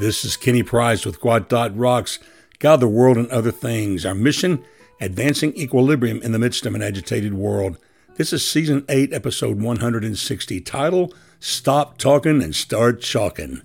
This 0.00 0.24
is 0.24 0.38
Kenny 0.38 0.62
Price 0.62 1.04
with 1.04 1.20
Gwot 1.20 1.48
Dot 1.48 1.76
Rocks, 1.76 2.18
God, 2.58 2.80
the 2.80 2.88
World, 2.88 3.18
and 3.18 3.28
Other 3.30 3.50
Things. 3.50 4.06
Our 4.06 4.14
mission, 4.14 4.64
advancing 4.98 5.54
equilibrium 5.54 6.22
in 6.22 6.32
the 6.32 6.38
midst 6.38 6.64
of 6.64 6.74
an 6.74 6.80
agitated 6.80 7.34
world. 7.34 7.76
This 8.14 8.32
is 8.32 8.42
Season 8.42 8.82
8, 8.88 9.12
Episode 9.12 9.60
160. 9.60 10.60
Title, 10.62 11.12
Stop 11.38 11.98
Talking 11.98 12.42
and 12.42 12.56
Start 12.56 13.02
Chalking. 13.02 13.60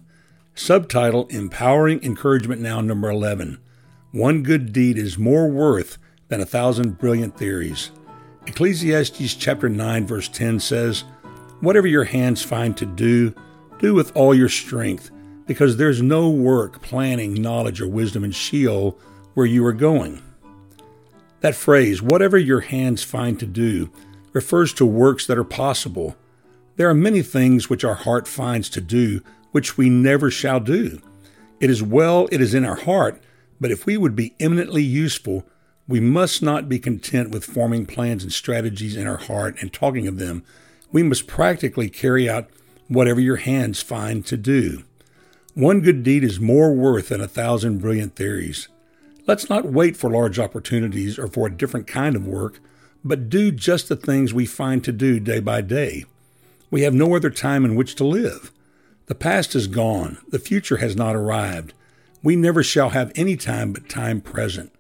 Subtitle, 0.55 1.27
Empowering 1.27 2.04
Encouragement 2.04 2.60
Now, 2.60 2.82
number 2.82 3.10
11. 3.10 3.58
One 4.12 4.44
good 4.44 4.74
deed 4.74 4.98
is 4.98 5.18
more 5.18 5.49
worth 5.49 5.98
than 6.27 6.41
a 6.41 6.46
thousand 6.46 6.98
brilliant 6.98 7.38
theories. 7.38 7.91
Ecclesiastes 8.46 9.36
chapter 9.36 9.70
9 9.70 10.05
verse 10.05 10.27
10 10.27 10.60
says, 10.60 11.05
Whatever 11.62 11.88
your 11.88 12.04
hands 12.04 12.44
find 12.44 12.76
to 12.76 12.86
do, 12.86 13.34
do 13.80 13.94
with 13.94 14.13
all 14.18 14.36
your 14.36 14.49
strength, 14.49 15.12
because 15.48 15.77
there's 15.77 16.02
no 16.02 16.30
work, 16.30 16.81
planning, 16.81 17.34
knowledge, 17.34 17.81
or 17.81 17.88
wisdom 17.88 18.23
in 18.23 18.31
Sheol 18.31 18.98
where 19.34 19.45
you 19.45 19.66
are 19.66 19.73
going. 19.73 20.21
That 21.41 21.55
phrase, 21.55 22.02
whatever 22.02 22.38
your 22.38 22.62
hands 22.62 23.04
find 23.04 23.40
to 23.40 23.45
do, 23.45 23.91
refers 24.34 24.73
to 24.73 24.85
works 24.85 25.27
that 25.27 25.38
are 25.38 25.44
possible. 25.44 26.16
There 26.76 26.90
are 26.90 26.95
many 26.95 27.21
things 27.21 27.70
which 27.70 27.84
our 27.84 27.95
heart 27.95 28.27
finds 28.27 28.70
to 28.71 28.81
do, 28.81 29.21
which 29.52 29.77
we 29.77 29.90
never 29.90 30.31
shall 30.31 30.59
do. 30.59 31.02
It 31.59 31.70
is 31.70 31.84
well, 31.84 32.27
it 32.32 32.41
is 32.41 32.54
in 32.54 32.65
our 32.65 32.76
heart, 32.76 33.21
but 33.62 33.71
if 33.71 33.85
we 33.85 33.96
would 33.96 34.15
be 34.15 34.34
eminently 34.40 34.84
useful, 34.84 35.46
we 35.87 35.99
must 35.99 36.41
not 36.41 36.68
be 36.68 36.80
content 36.80 37.30
with 37.30 37.46
forming 37.46 37.85
plans 37.85 38.24
and 38.24 38.34
strategies 38.34 38.98
in 38.98 39.07
our 39.07 39.18
heart 39.18 39.55
and 39.62 39.71
talking 39.71 40.07
of 40.07 40.18
them. 40.18 40.43
We 40.91 41.04
must 41.04 41.27
practically 41.27 41.90
carry 41.90 42.30
out 42.30 42.49
whatever 42.87 43.21
your 43.21 43.37
hands 43.37 43.82
find 43.82 44.26
to 44.26 44.35
do. 44.35 44.84
One 45.56 45.82
good 45.82 46.04
deed 46.04 46.24
is 46.24 46.40
more 46.40 46.74
worth 46.74 47.10
than 47.10 47.22
a 47.22 47.28
thousand 47.28 47.80
brilliant 47.80 48.16
theories. 48.16 48.68
Let's 49.26 49.50
not 49.50 49.66
wait 49.66 49.98
for 49.98 50.12
large 50.12 50.38
opportunities 50.38 51.18
or 51.18 51.28
for 51.28 51.48
a 51.48 51.58
different 51.58 51.88
kind 51.88 52.16
of 52.16 52.28
work, 52.28 52.60
but 53.04 53.30
do 53.30 53.52
just 53.52 53.90
the 53.90 53.96
things 53.96 54.34
we 54.34 54.46
find 54.46 54.84
to 54.84 54.92
do 54.92 55.20
day 55.20 55.40
by 55.40 55.62
day. 55.62 56.06
We 56.70 56.82
have 56.84 56.94
no 56.94 57.16
other 57.16 57.32
time 57.32 57.66
in 57.66 57.76
which 57.76 57.96
to 57.96 58.04
live. 58.04 58.52
The 59.08 59.16
past 59.16 59.56
is 59.56 59.66
gone, 59.66 60.20
the 60.30 60.40
future 60.40 60.78
has 60.78 60.96
not 60.96 61.16
arrived. 61.16 61.74
We 62.22 62.36
never 62.36 62.62
shall 62.62 62.90
have 62.90 63.12
any 63.16 63.36
time 63.36 63.74
but 63.74 63.90
time 63.90 64.22
present 64.22 64.72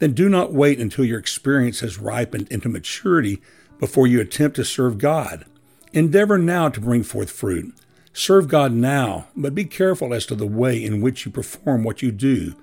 then 0.00 0.12
do 0.12 0.28
not 0.28 0.52
wait 0.52 0.80
until 0.80 1.04
your 1.04 1.18
experience 1.18 1.80
has 1.80 1.98
ripened 1.98 2.48
into 2.50 2.68
maturity 2.68 3.40
before 3.78 4.06
you 4.06 4.20
attempt 4.20 4.56
to 4.56 4.64
serve 4.64 4.98
God. 4.98 5.44
Endeavor 5.92 6.38
now 6.38 6.68
to 6.70 6.80
bring 6.80 7.02
forth 7.02 7.30
fruit. 7.30 7.72
Serve 8.20 8.48
God 8.48 8.74
now, 8.74 9.28
but 9.34 9.54
be 9.54 9.64
careful 9.64 10.12
as 10.12 10.26
to 10.26 10.34
the 10.34 10.46
way 10.46 10.84
in 10.84 11.00
which 11.00 11.24
you 11.24 11.32
perform 11.32 11.82
what 11.82 12.02
you 12.02 12.12
do. 12.12 12.54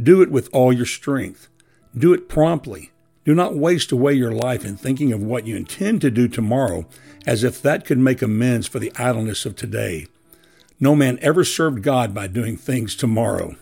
Do 0.00 0.22
it 0.22 0.30
with 0.30 0.48
all 0.52 0.72
your 0.72 0.86
strength. 0.86 1.48
Do 1.98 2.14
it 2.14 2.28
promptly. 2.28 2.92
Do 3.24 3.34
not 3.34 3.56
waste 3.56 3.90
away 3.90 4.12
your 4.12 4.30
life 4.30 4.64
in 4.64 4.76
thinking 4.76 5.12
of 5.12 5.20
what 5.20 5.44
you 5.44 5.56
intend 5.56 6.02
to 6.02 6.10
do 6.12 6.28
tomorrow 6.28 6.86
as 7.26 7.42
if 7.42 7.60
that 7.62 7.84
could 7.84 7.98
make 7.98 8.22
amends 8.22 8.68
for 8.68 8.78
the 8.78 8.92
idleness 8.94 9.44
of 9.44 9.56
today. 9.56 10.06
No 10.78 10.94
man 10.94 11.18
ever 11.20 11.42
served 11.42 11.82
God 11.82 12.14
by 12.14 12.28
doing 12.28 12.56
things 12.56 12.94
tomorrow. 12.94 13.56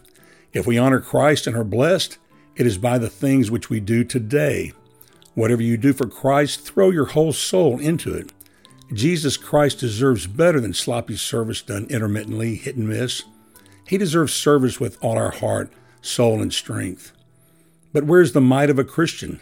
If 0.52 0.66
we 0.66 0.76
honor 0.76 1.00
Christ 1.00 1.46
and 1.46 1.56
are 1.56 1.64
blessed, 1.64 2.18
it 2.54 2.66
is 2.66 2.76
by 2.76 2.98
the 2.98 3.08
things 3.08 3.50
which 3.50 3.70
we 3.70 3.80
do 3.80 4.04
today. 4.04 4.74
Whatever 5.32 5.62
you 5.62 5.78
do 5.78 5.94
for 5.94 6.06
Christ, 6.06 6.60
throw 6.60 6.90
your 6.90 7.06
whole 7.06 7.32
soul 7.32 7.78
into 7.78 8.12
it. 8.12 8.30
Jesus 8.92 9.36
Christ 9.36 9.78
deserves 9.78 10.26
better 10.26 10.60
than 10.60 10.74
sloppy 10.74 11.16
service 11.16 11.62
done 11.62 11.86
intermittently, 11.90 12.56
hit 12.56 12.76
and 12.76 12.88
miss. 12.88 13.22
He 13.86 13.98
deserves 13.98 14.32
service 14.32 14.80
with 14.80 14.98
all 15.02 15.16
our 15.16 15.30
heart, 15.30 15.72
soul, 16.02 16.40
and 16.40 16.52
strength. 16.52 17.12
But 17.92 18.04
where's 18.04 18.32
the 18.32 18.40
might 18.40 18.70
of 18.70 18.78
a 18.78 18.84
Christian? 18.84 19.40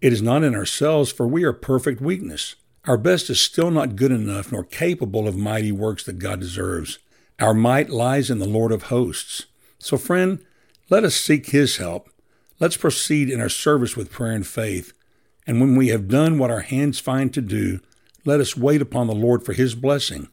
It 0.00 0.12
is 0.12 0.22
not 0.22 0.44
in 0.44 0.54
ourselves, 0.54 1.10
for 1.10 1.26
we 1.26 1.44
are 1.44 1.52
perfect 1.52 2.00
weakness. 2.00 2.56
Our 2.86 2.96
best 2.96 3.30
is 3.30 3.40
still 3.40 3.70
not 3.70 3.96
good 3.96 4.12
enough 4.12 4.52
nor 4.52 4.64
capable 4.64 5.26
of 5.26 5.36
mighty 5.36 5.72
works 5.72 6.04
that 6.04 6.18
God 6.18 6.40
deserves. 6.40 6.98
Our 7.40 7.54
might 7.54 7.90
lies 7.90 8.30
in 8.30 8.38
the 8.38 8.48
Lord 8.48 8.72
of 8.72 8.84
hosts. 8.84 9.46
So, 9.78 9.96
friend, 9.96 10.44
let 10.88 11.04
us 11.04 11.14
seek 11.14 11.50
His 11.50 11.76
help 11.76 12.10
Let's 12.60 12.76
proceed 12.76 13.30
in 13.30 13.40
our 13.40 13.48
service 13.48 13.96
with 13.96 14.10
prayer 14.10 14.32
and 14.32 14.46
faith. 14.46 14.92
And 15.46 15.60
when 15.60 15.76
we 15.76 15.88
have 15.88 16.08
done 16.08 16.38
what 16.38 16.50
our 16.50 16.60
hands 16.60 16.98
find 16.98 17.32
to 17.34 17.40
do, 17.40 17.80
let 18.24 18.40
us 18.40 18.56
wait 18.56 18.82
upon 18.82 19.06
the 19.06 19.14
Lord 19.14 19.44
for 19.44 19.52
his 19.52 19.74
blessing. 19.74 20.28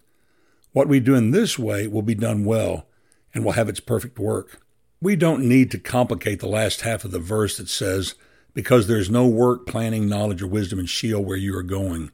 What 0.72 0.88
we 0.88 1.00
do 1.00 1.16
in 1.16 1.32
this 1.32 1.58
way 1.58 1.88
will 1.88 2.02
be 2.02 2.16
done 2.16 2.46
well 2.46 2.88
and 3.34 3.44
will 3.44 3.54
have 3.54 3.70
its 3.70 3.80
perfect 3.80 4.20
work. 4.20 4.62
We 5.02 5.16
don't 5.16 5.48
need 5.48 5.72
to 5.72 5.80
complicate 5.80 6.40
the 6.40 6.48
last 6.48 6.82
half 6.82 7.06
of 7.06 7.12
the 7.12 7.20
verse 7.20 7.58
that 7.58 7.70
says, 7.70 8.16
Because 8.54 8.88
there 8.88 8.98
is 8.98 9.10
no 9.10 9.28
work, 9.28 9.66
planning, 9.66 10.10
knowledge, 10.10 10.42
or 10.42 10.48
wisdom 10.48 10.80
in 10.80 10.86
Sheol 10.86 11.24
where 11.24 11.38
you 11.38 11.56
are 11.58 11.64
going. 11.64 12.12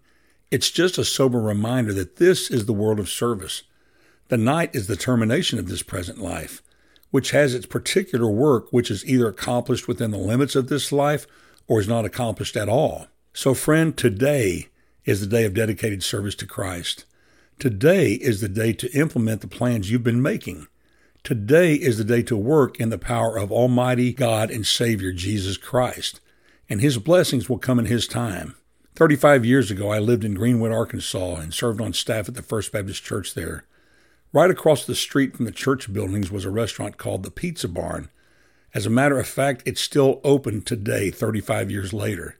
It's 0.49 0.69
just 0.69 0.97
a 0.97 1.05
sober 1.05 1.39
reminder 1.39 1.93
that 1.93 2.17
this 2.17 2.51
is 2.51 2.65
the 2.65 2.73
world 2.73 2.99
of 2.99 3.09
service. 3.09 3.63
The 4.27 4.37
night 4.37 4.75
is 4.75 4.87
the 4.87 4.95
termination 4.95 5.59
of 5.59 5.67
this 5.67 5.83
present 5.83 6.17
life 6.17 6.61
which 7.11 7.31
has 7.31 7.53
its 7.53 7.65
particular 7.65 8.29
work, 8.29 8.67
which 8.71 8.89
is 8.89 9.05
either 9.05 9.27
accomplished 9.27 9.87
within 9.87 10.11
the 10.11 10.17
limits 10.17 10.55
of 10.55 10.69
this 10.69 10.91
life 10.91 11.27
or 11.67 11.79
is 11.79 11.87
not 11.87 12.05
accomplished 12.05 12.57
at 12.57 12.69
all. 12.69 13.07
So, 13.33 13.53
friend, 13.53 13.95
today 13.95 14.69
is 15.05 15.19
the 15.19 15.27
day 15.27 15.45
of 15.45 15.53
dedicated 15.53 16.03
service 16.03 16.35
to 16.35 16.45
Christ. 16.45 17.05
Today 17.59 18.13
is 18.13 18.41
the 18.41 18.49
day 18.49 18.73
to 18.73 18.91
implement 18.91 19.41
the 19.41 19.47
plans 19.47 19.89
you've 19.89 20.03
been 20.03 20.21
making. 20.21 20.67
Today 21.23 21.75
is 21.75 21.97
the 21.97 22.03
day 22.03 22.23
to 22.23 22.35
work 22.35 22.79
in 22.79 22.89
the 22.89 22.97
power 22.97 23.37
of 23.37 23.51
Almighty 23.51 24.13
God 24.13 24.49
and 24.49 24.65
Savior 24.65 25.11
Jesus 25.11 25.57
Christ, 25.57 26.19
and 26.69 26.81
His 26.81 26.97
blessings 26.97 27.49
will 27.49 27.59
come 27.59 27.77
in 27.77 27.85
His 27.85 28.07
time. 28.07 28.55
35 28.95 29.45
years 29.45 29.71
ago, 29.71 29.91
I 29.91 29.99
lived 29.99 30.23
in 30.23 30.33
Greenwood, 30.33 30.71
Arkansas, 30.71 31.35
and 31.35 31.53
served 31.53 31.79
on 31.79 31.93
staff 31.93 32.27
at 32.27 32.35
the 32.35 32.41
First 32.41 32.71
Baptist 32.71 33.03
Church 33.03 33.33
there. 33.33 33.65
Right 34.33 34.49
across 34.49 34.85
the 34.85 34.95
street 34.95 35.35
from 35.35 35.45
the 35.45 35.51
church 35.51 35.91
buildings 35.91 36.31
was 36.31 36.45
a 36.45 36.49
restaurant 36.49 36.97
called 36.97 37.23
the 37.23 37.31
Pizza 37.31 37.67
Barn. 37.67 38.09
As 38.73 38.85
a 38.85 38.89
matter 38.89 39.19
of 39.19 39.27
fact, 39.27 39.63
it's 39.65 39.81
still 39.81 40.21
open 40.23 40.61
today, 40.61 41.11
35 41.11 41.69
years 41.69 41.93
later. 41.93 42.37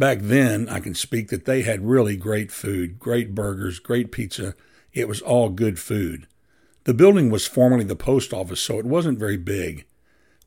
Back 0.00 0.20
then, 0.20 0.66
I 0.70 0.80
can 0.80 0.94
speak 0.94 1.28
that 1.28 1.44
they 1.44 1.60
had 1.60 1.86
really 1.86 2.16
great 2.16 2.50
food, 2.50 2.98
great 2.98 3.34
burgers, 3.34 3.78
great 3.78 4.10
pizza. 4.10 4.54
It 4.94 5.06
was 5.06 5.20
all 5.20 5.50
good 5.50 5.78
food. 5.78 6.26
The 6.84 6.94
building 6.94 7.28
was 7.28 7.46
formerly 7.46 7.84
the 7.84 7.94
post 7.94 8.32
office, 8.32 8.62
so 8.62 8.78
it 8.78 8.86
wasn't 8.86 9.18
very 9.18 9.36
big. 9.36 9.84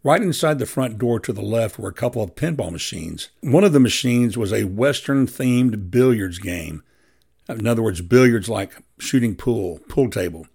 Right 0.03 0.23
inside 0.23 0.57
the 0.57 0.65
front 0.65 0.97
door 0.97 1.19
to 1.19 1.31
the 1.31 1.43
left 1.43 1.77
were 1.77 1.89
a 1.89 1.93
couple 1.93 2.23
of 2.23 2.33
pinball 2.33 2.71
machines. 2.71 3.29
One 3.41 3.63
of 3.63 3.73
the 3.73 3.79
machines 3.79 4.39
was 4.39 4.51
a 4.51 4.63
Western 4.63 5.27
themed 5.27 5.91
billiards 5.91 6.39
game. 6.39 6.81
In 7.47 7.67
other 7.67 7.83
words, 7.83 8.01
billiards 8.01 8.49
like 8.49 8.81
shooting 8.97 9.35
pool, 9.35 9.81
pool 9.87 10.09
table 10.09 10.47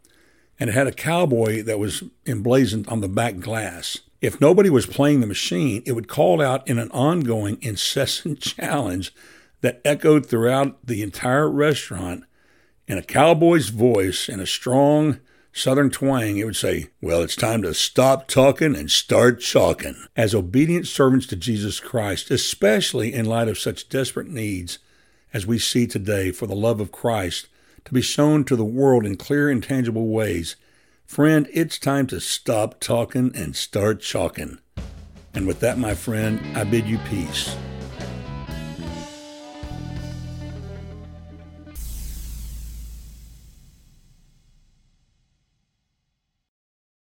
and 0.58 0.70
it 0.70 0.74
had 0.74 0.86
a 0.86 0.92
cowboy 0.92 1.62
that 1.62 1.78
was 1.78 2.02
emblazoned 2.26 2.88
on 2.88 3.00
the 3.00 3.08
back 3.08 3.38
glass. 3.38 3.98
If 4.20 4.40
nobody 4.40 4.68
was 4.70 4.86
playing 4.86 5.20
the 5.20 5.26
machine, 5.26 5.82
it 5.86 5.92
would 5.92 6.08
call 6.08 6.42
out 6.42 6.66
in 6.66 6.78
an 6.78 6.90
ongoing, 6.90 7.58
incessant 7.60 8.40
challenge 8.40 9.14
that 9.60 9.80
echoed 9.84 10.26
throughout 10.26 10.84
the 10.84 11.02
entire 11.02 11.48
restaurant 11.48 12.24
in 12.86 12.98
a 12.98 13.02
cowboy's 13.02 13.68
voice 13.68 14.28
and 14.28 14.40
a 14.40 14.46
strong 14.46 15.20
southern 15.52 15.90
twang. 15.90 16.36
It 16.38 16.44
would 16.44 16.56
say, 16.56 16.88
Well, 17.00 17.22
it's 17.22 17.36
time 17.36 17.62
to 17.62 17.74
stop 17.74 18.26
talking 18.28 18.74
and 18.74 18.90
start 18.90 19.40
chalking. 19.40 19.96
As 20.16 20.34
obedient 20.34 20.86
servants 20.86 21.26
to 21.28 21.36
Jesus 21.36 21.80
Christ, 21.80 22.30
especially 22.30 23.12
in 23.12 23.26
light 23.26 23.48
of 23.48 23.58
such 23.58 23.88
desperate 23.88 24.28
needs 24.28 24.78
as 25.32 25.46
we 25.46 25.58
see 25.58 25.86
today 25.86 26.32
for 26.32 26.46
the 26.46 26.56
love 26.56 26.80
of 26.80 26.92
Christ 26.92 27.48
to 27.88 27.94
be 27.94 28.02
shown 28.02 28.44
to 28.44 28.54
the 28.54 28.66
world 28.66 29.06
in 29.06 29.16
clear 29.16 29.48
and 29.48 29.62
tangible 29.62 30.08
ways. 30.08 30.56
Friend, 31.06 31.48
it's 31.54 31.78
time 31.78 32.06
to 32.08 32.20
stop 32.20 32.80
talking 32.80 33.32
and 33.34 33.56
start 33.56 34.02
chalking. 34.02 34.58
And 35.32 35.46
with 35.46 35.60
that, 35.60 35.78
my 35.78 35.94
friend, 35.94 36.38
I 36.54 36.64
bid 36.64 36.84
you 36.86 36.98
peace. 37.08 37.56